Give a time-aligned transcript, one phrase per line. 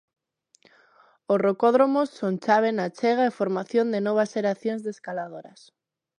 [1.31, 5.61] Os rocódromos son chave na achega e formación de novas xeracións de escaladoras.